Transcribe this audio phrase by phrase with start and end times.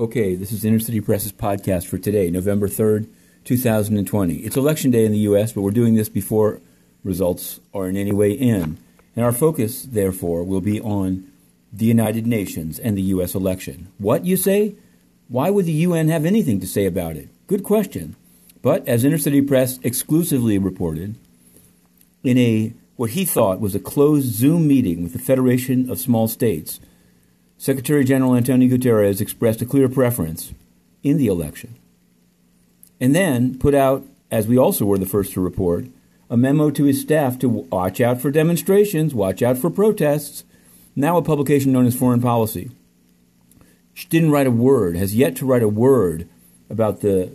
[0.00, 3.06] Okay, this is Inner City Press's podcast for today, November 3rd,
[3.44, 4.36] 2020.
[4.36, 6.62] It's election day in the U.S., but we're doing this before
[7.04, 8.78] results are in any way in.
[9.14, 11.30] And our focus, therefore, will be on
[11.70, 13.34] the United Nations and the U.S.
[13.34, 13.88] election.
[13.98, 14.74] What, you say?
[15.28, 17.28] Why would the UN have anything to say about it?
[17.46, 18.16] Good question.
[18.62, 21.16] But as Inner City Press exclusively reported,
[22.24, 26.26] in a what he thought was a closed Zoom meeting with the Federation of Small
[26.26, 26.80] States,
[27.60, 30.54] Secretary General Antonio Guterres expressed a clear preference
[31.02, 31.76] in the election.
[32.98, 35.84] And then put out, as we also were the first to report,
[36.30, 40.44] a memo to his staff to watch out for demonstrations, watch out for protests,
[40.96, 42.70] now a publication known as Foreign Policy.
[43.92, 46.26] She didn't write a word, has yet to write a word
[46.70, 47.30] about the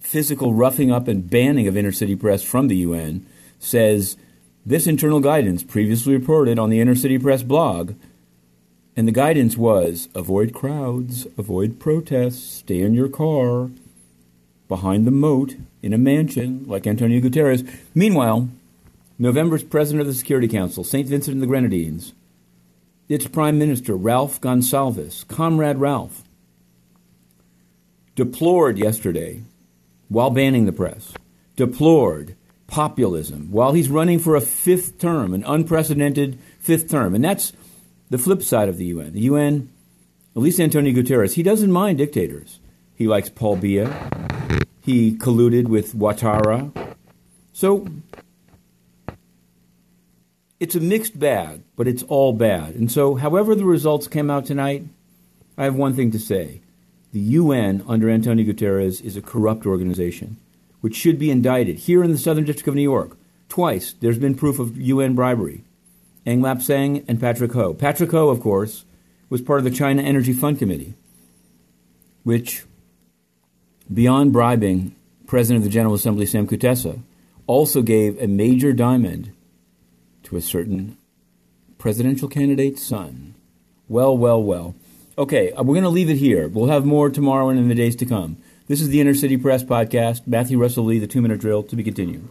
[0.00, 3.24] physical roughing up and banning of inner city press from the UN,
[3.58, 4.18] says
[4.66, 7.94] this internal guidance previously reported on the Inner City Press blog
[8.96, 13.70] and the guidance was avoid crowds, avoid protests, stay in your car,
[14.68, 17.68] behind the moat, in a mansion, like Antonio Guterres.
[17.94, 18.48] Meanwhile,
[19.18, 21.06] November's president of the Security Council, St.
[21.06, 22.14] Vincent and the Grenadines,
[23.08, 26.22] its prime minister, Ralph Gonsalves, Comrade Ralph,
[28.16, 29.42] deplored yesterday,
[30.08, 31.12] while banning the press,
[31.54, 32.34] deplored
[32.66, 37.14] populism while he's running for a fifth term, an unprecedented fifth term.
[37.14, 37.52] And that's
[38.10, 39.12] the flip side of the UN.
[39.12, 39.70] The UN,
[40.34, 42.60] at least Antonio Guterres, he doesn't mind dictators.
[42.94, 44.66] He likes Paul Biya.
[44.80, 46.94] He colluded with Ouattara.
[47.52, 47.86] So
[50.58, 52.74] it's a mixed bag, but it's all bad.
[52.74, 54.84] And so, however the results came out tonight,
[55.58, 56.60] I have one thing to say.
[57.12, 60.36] The UN under Antonio Guterres is a corrupt organization,
[60.80, 63.16] which should be indicted here in the Southern District of New York.
[63.48, 65.64] Twice there's been proof of UN bribery.
[66.26, 67.72] Eng Seng and Patrick Ho.
[67.72, 68.84] Patrick Ho, of course,
[69.30, 70.94] was part of the China Energy Fund Committee,
[72.24, 72.64] which,
[73.92, 74.94] beyond bribing
[75.26, 77.00] President of the General Assembly Sam Kutesa,
[77.46, 79.32] also gave a major diamond
[80.24, 80.96] to a certain
[81.78, 83.34] presidential candidate's son.
[83.88, 84.74] Well, well, well.
[85.16, 86.48] Okay, uh, we're going to leave it here.
[86.48, 88.36] We'll have more tomorrow and in the days to come.
[88.66, 90.26] This is the Inner City Press Podcast.
[90.26, 92.28] Matthew Russell Lee, the two minute drill, to be continued.